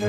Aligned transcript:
Take 0.00 0.08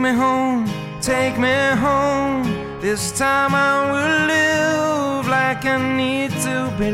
me 0.00 0.14
home, 0.14 0.66
take 1.02 1.38
me 1.38 1.52
home. 1.76 2.80
This 2.80 3.12
time 3.12 3.54
I 3.54 3.90
will 3.92 4.26
live 4.26 5.28
like 5.28 5.66
I 5.66 5.76
need 5.96 6.30
to 6.30 6.74
be 6.78 6.90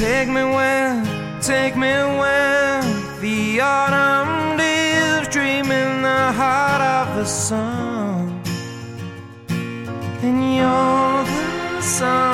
Take 0.00 0.28
me 0.28 0.44
when, 0.44 1.04
take 1.42 1.76
me 1.76 1.92
when 1.92 3.20
the 3.20 3.60
autumn 3.60 4.56
leaves 4.56 5.28
dream 5.28 5.70
in 5.70 6.00
the 6.00 6.32
heart 6.32 6.80
of 6.80 7.16
the 7.16 7.26
sun, 7.26 8.42
and 10.22 10.56
you're 10.56 11.24
the 11.26 11.82
sun. 11.82 12.29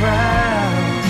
proud. 0.00 1.02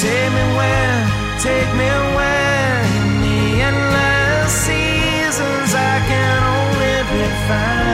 Take 0.00 0.30
me 0.36 0.44
where, 0.58 1.00
take 1.46 1.70
me 1.80 1.90
where 2.16 2.78
in 2.96 3.06
the 3.24 3.40
endless 3.68 4.52
seasons 4.66 5.70
I 5.74 5.94
can 6.10 6.38
only 6.56 6.96
be 7.12 7.24
found. 7.48 7.85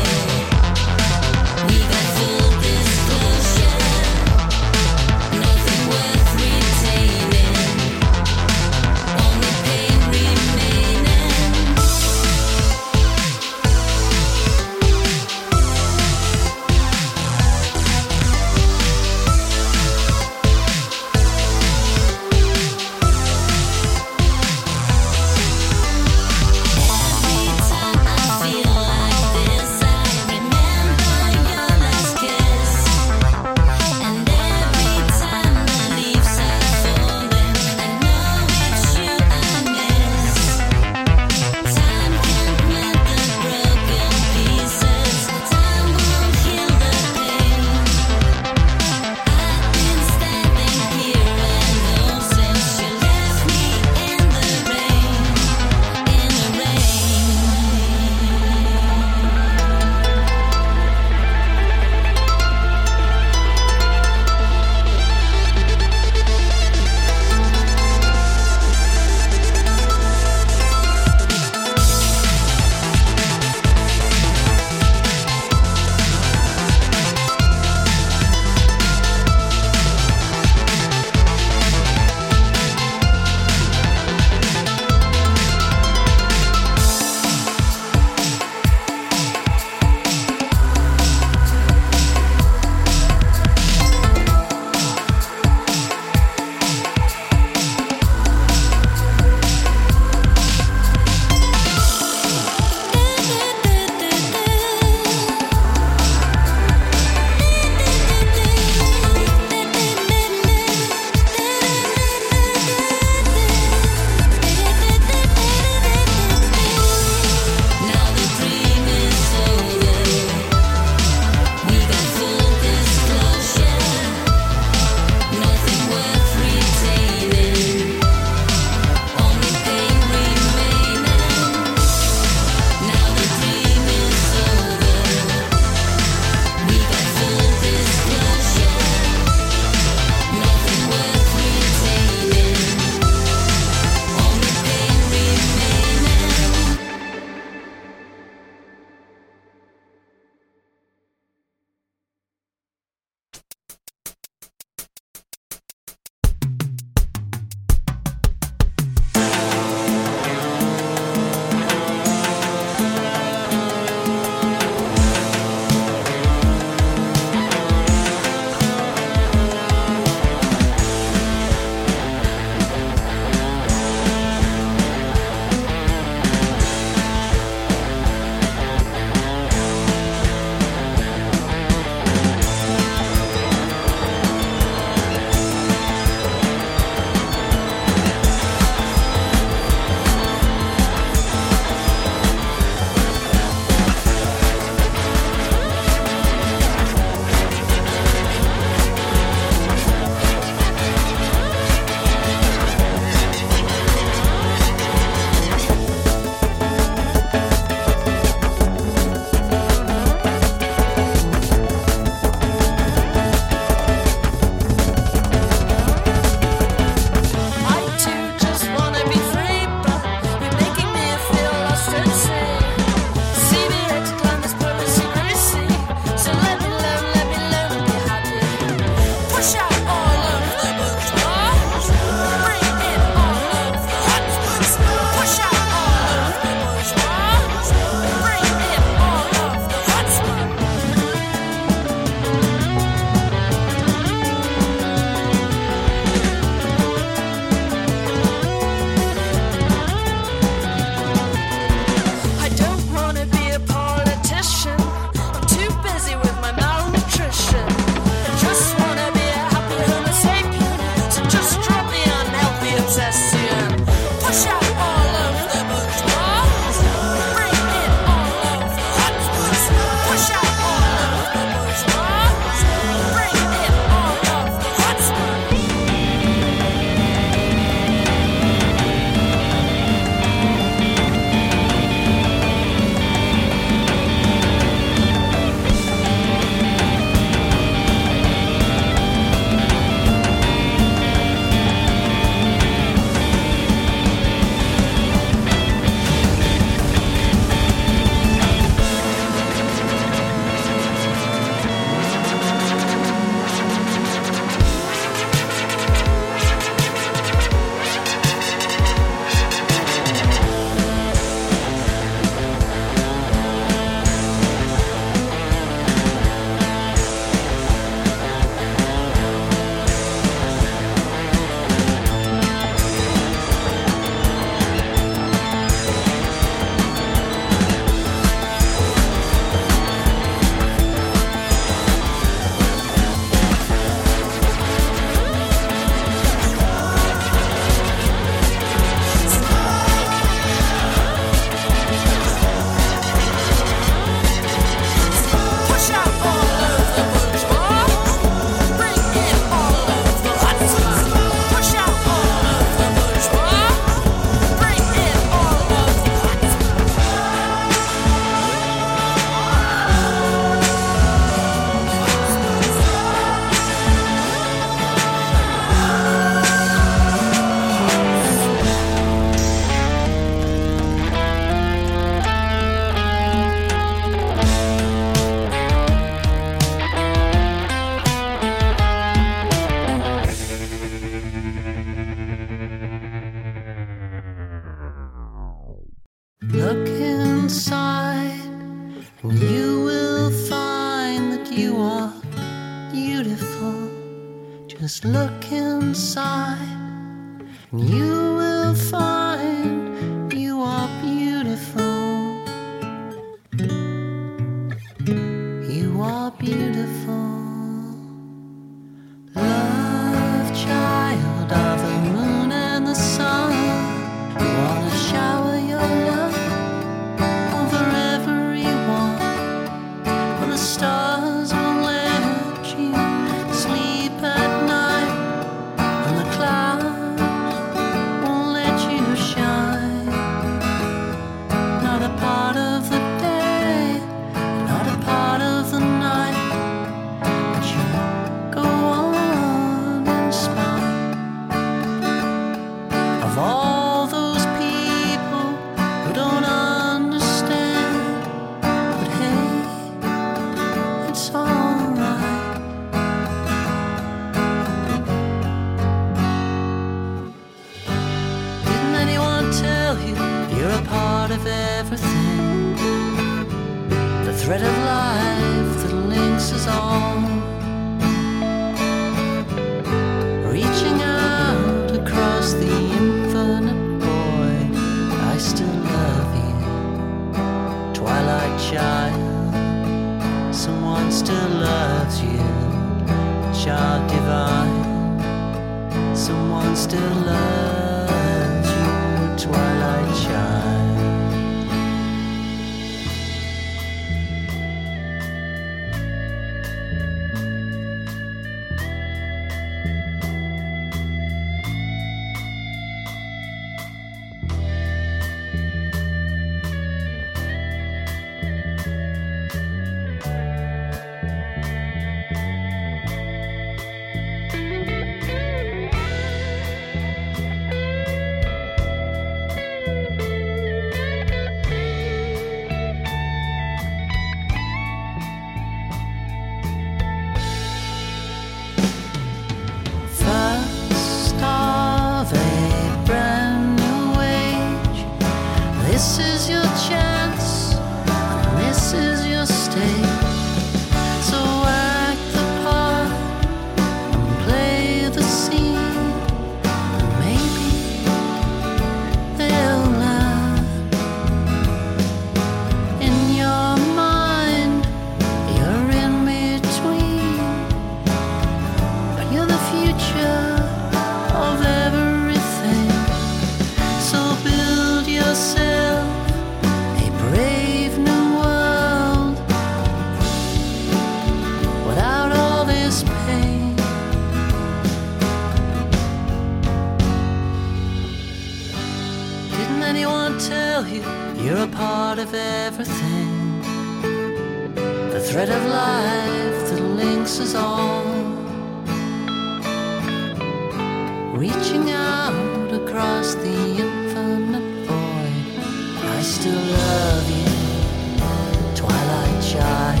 reaching 591.32 591.90
out 591.90 592.70
across 592.72 593.34
the 593.36 593.76
infinite 593.80 594.86
void. 594.86 595.64
I 596.04 596.20
still 596.22 596.60
love 596.60 597.30
you, 597.30 598.76
twilight 598.76 599.42
child. 599.42 600.00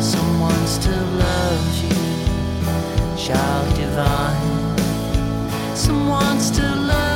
Someone 0.00 0.66
still 0.66 1.06
loves 1.18 1.82
you, 1.82 1.90
child 3.16 3.74
divine. 3.74 4.76
Someone 5.74 6.38
still 6.38 6.76
loves. 6.76 7.15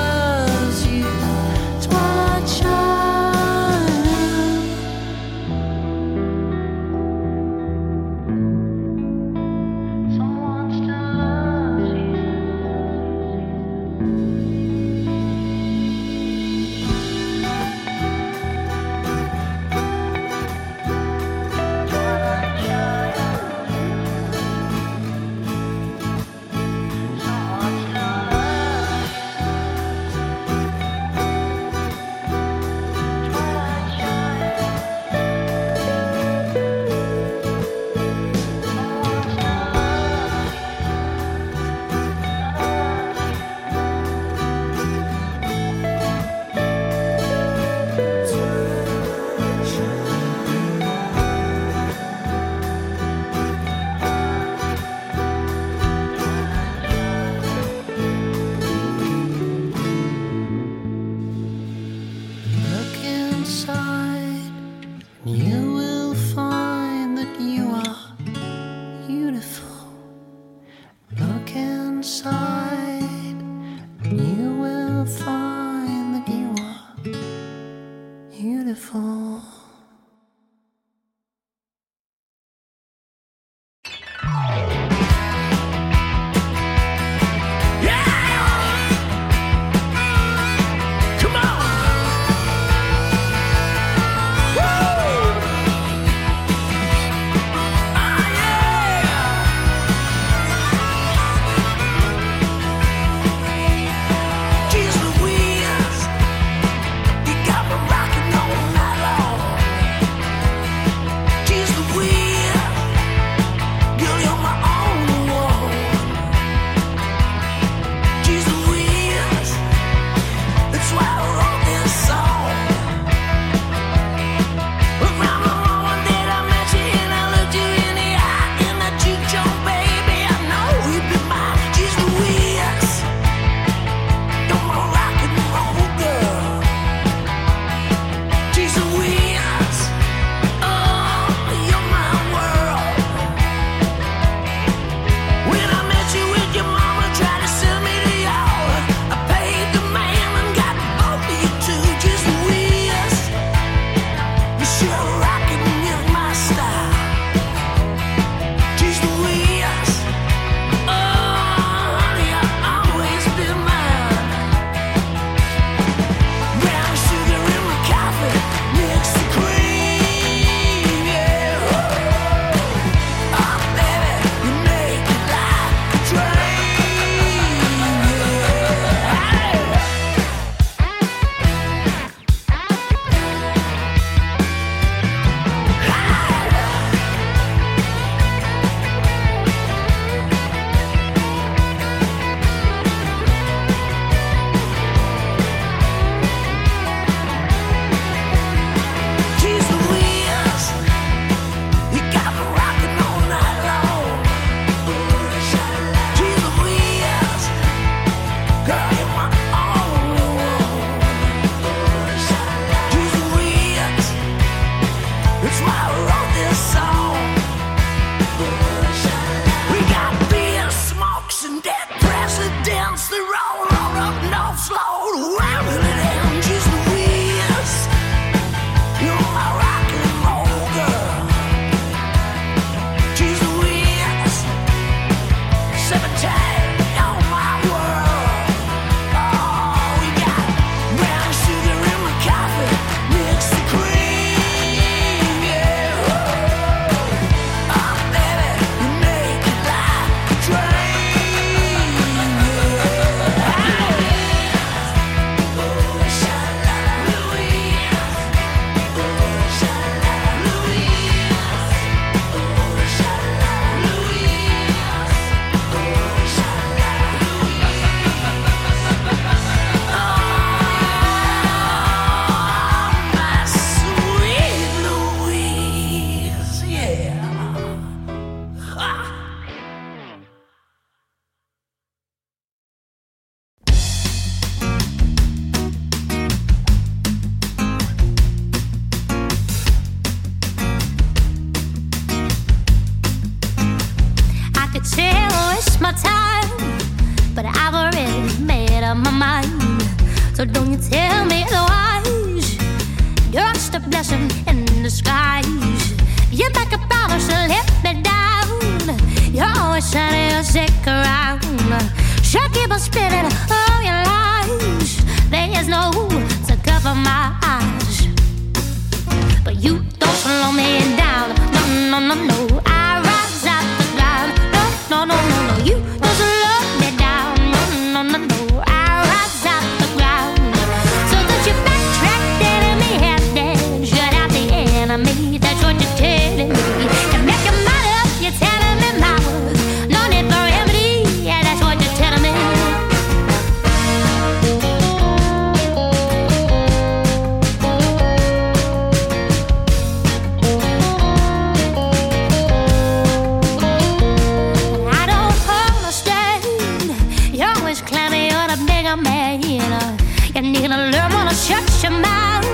shut 361.51 361.82
your 361.82 361.92
mouth. 361.92 362.44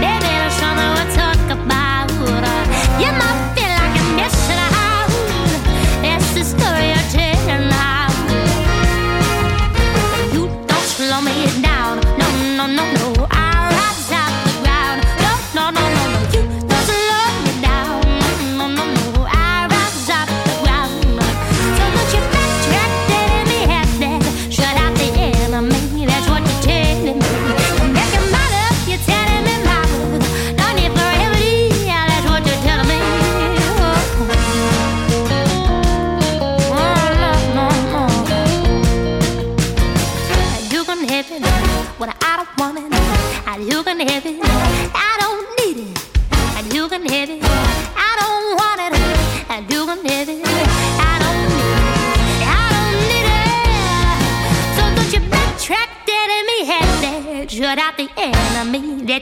Baby, 0.00 0.24
there's 0.24 0.54
something 0.54 0.90
we'll 0.96 1.14
talk 1.14 1.50
about. 1.50 2.10
You're 3.00 3.12
my 3.12 3.45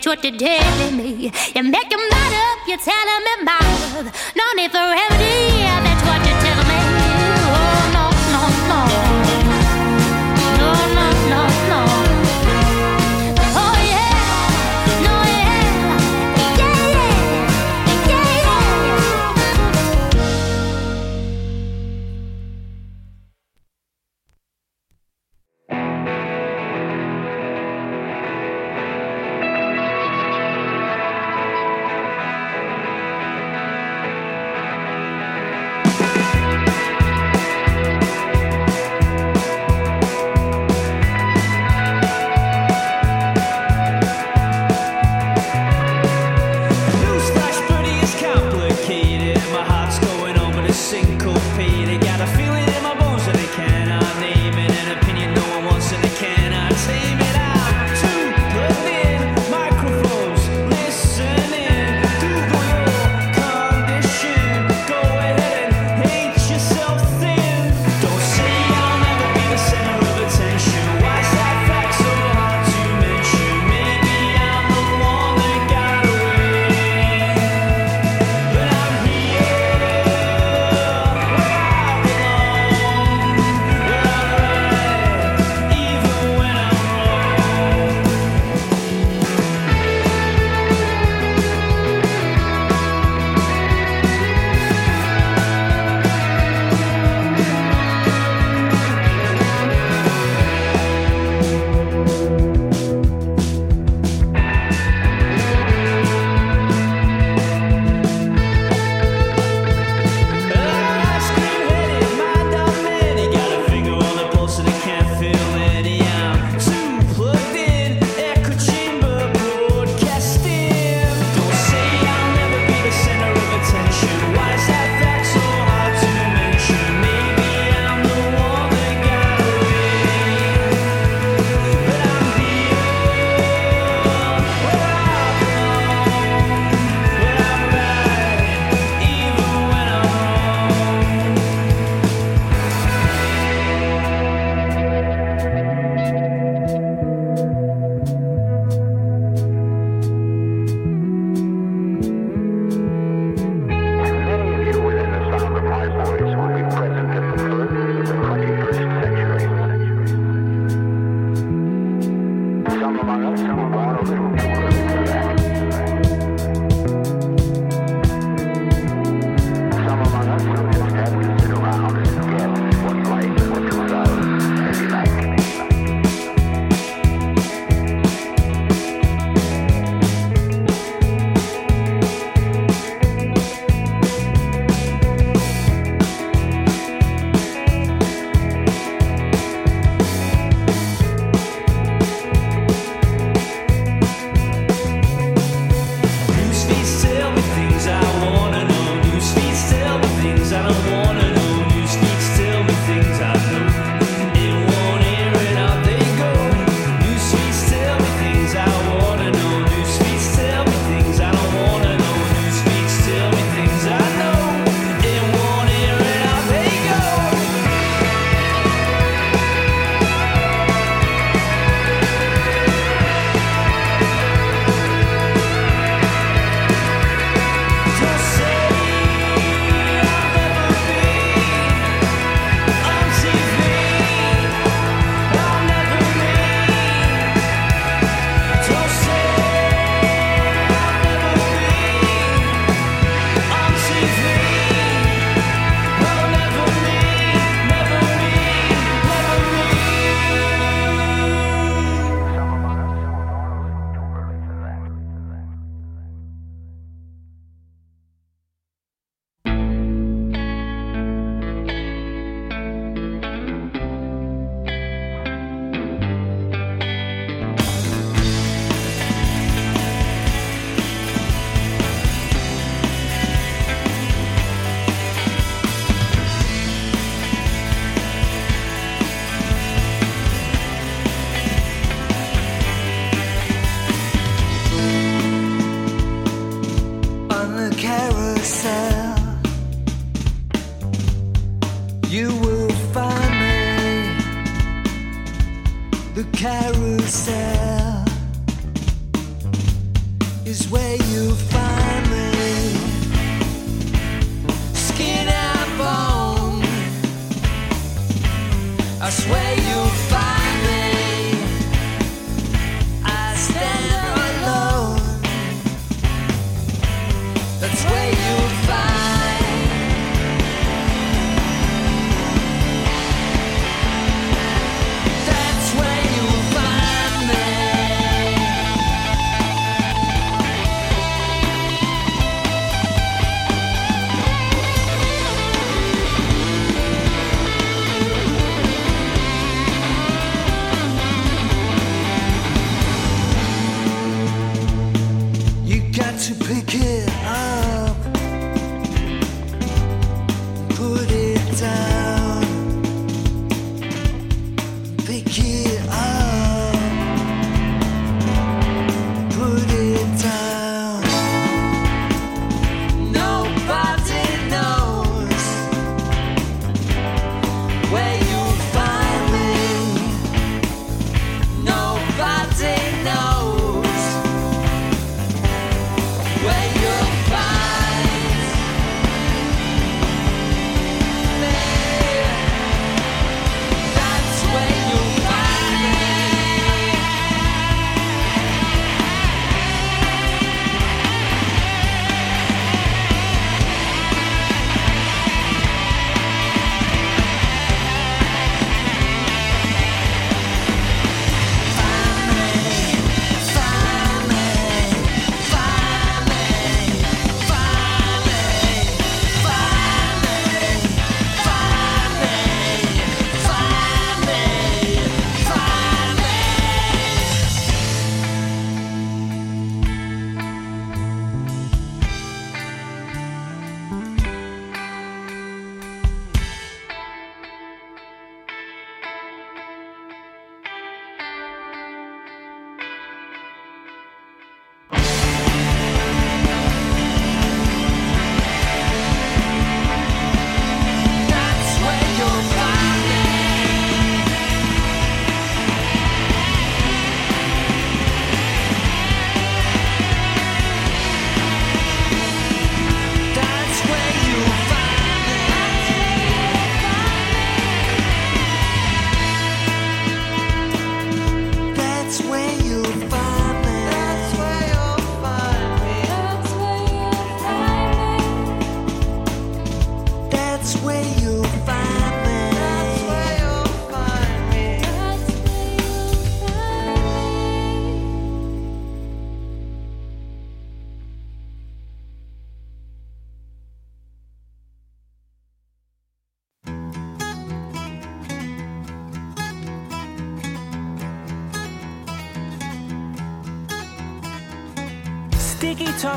what 0.07 0.25
you're 0.25 0.37
telling 0.37 0.97
me. 0.97 1.33
You're 1.55 1.65
making 1.65 2.03
mad 2.11 2.33
up, 2.33 2.69
you're 2.69 2.79
telling 2.79 3.25
me 3.27 3.45
mad. 3.45 4.13
No 4.37 4.45
need 4.57 4.71
for 4.71 4.79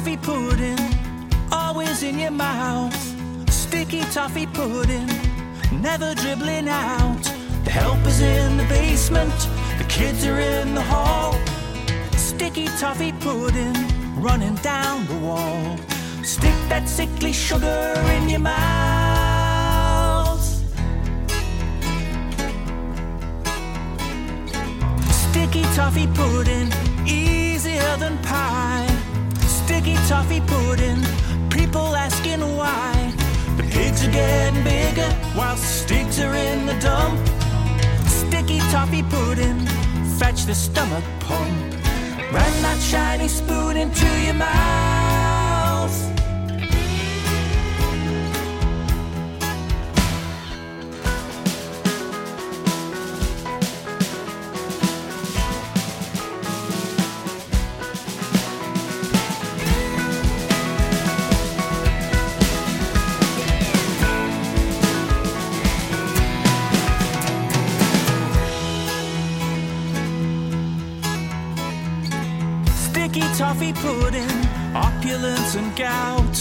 toffee 0.07 0.25
pudding, 0.25 0.79
always 1.51 2.01
in 2.01 2.17
your 2.17 2.31
mouth. 2.31 2.95
Sticky 3.49 3.99
toffee 4.13 4.47
pudding, 4.47 5.05
never 5.81 6.15
dribbling 6.15 6.69
out. 6.69 7.21
The 7.65 7.71
help 7.71 7.99
is 8.05 8.21
in 8.21 8.55
the 8.55 8.63
basement, 8.69 9.35
the 9.77 9.83
kids 9.89 10.25
are 10.25 10.39
in 10.39 10.73
the 10.75 10.81
hall. 10.81 11.33
Sticky 12.13 12.67
toffee 12.79 13.11
pudding, 13.19 13.75
running 14.15 14.55
down 14.55 15.05
the 15.07 15.15
wall. 15.15 15.77
Stick 16.23 16.55
that 16.69 16.87
sickly 16.87 17.33
sugar 17.33 17.93
in 18.15 18.29
your 18.29 18.39
mouth. 18.39 18.57
Sticky 25.11 25.63
toffee 25.75 26.07
pudding, 26.13 26.71
easier 27.05 27.97
than 27.97 28.17
pie. 28.19 28.86
Sticky 29.87 30.07
toffee 30.09 30.41
pudding, 30.41 31.01
people 31.49 31.95
asking 31.95 32.41
why. 32.41 33.13
The 33.55 33.63
pigs 33.63 34.05
are 34.05 34.11
getting 34.11 34.61
bigger 34.61 35.09
while 35.33 35.55
sticks 35.55 36.19
are 36.19 36.35
in 36.35 36.65
the 36.65 36.73
dump. 36.81 37.17
Sticky 38.05 38.59
toffee 38.69 39.03
pudding, 39.03 39.65
fetch 40.19 40.43
the 40.43 40.55
stomach 40.55 41.05
pump. 41.21 41.73
Run 42.33 42.53
that 42.63 42.79
shiny 42.81 43.29
spoon 43.29 43.77
into 43.77 44.07
your 44.25 44.33
mouth. 44.33 45.06
Opulence 74.77 75.55
and 75.55 75.75
gout. 75.75 76.37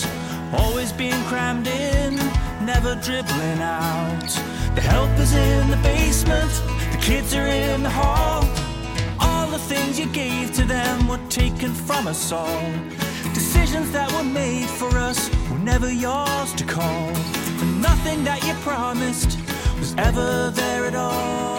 Always 0.53 0.93
being 0.93 1.23
crammed 1.25 1.67
in, 1.67 2.17
never 2.65 2.95
dribbling 2.97 3.61
out. 3.61 4.31
The 4.75 4.81
help 4.81 5.11
is 5.19 5.33
in 5.35 5.71
the 5.71 5.77
basement, 5.79 6.53
the 6.93 6.99
kids 7.01 7.35
are 7.35 7.47
in 7.47 7.83
the 7.83 7.91
hall. 7.91 8.45
All 9.21 9.47
the 9.51 9.59
things 9.59 9.99
you 9.99 10.07
gave 10.07 10.53
to 10.55 10.65
them 10.65 11.09
were 11.09 11.21
taken 11.29 11.73
from 11.73 12.07
us 12.07 12.33
all. 12.33 12.63
Decisions 13.35 13.91
that 13.93 14.11
were 14.13 14.29
made 14.43 14.69
for 14.69 14.91
us 14.99 15.31
were 15.51 15.59
never 15.59 15.91
yours 15.91 16.53
to 16.55 16.65
call. 16.65 17.09
And 17.63 17.83
nothing 17.83 18.25
that 18.25 18.45
you 18.47 18.55
promised 18.71 19.39
was 19.79 19.95
ever 19.99 20.51
there 20.51 20.87
at 20.87 20.95
all. 20.95 21.56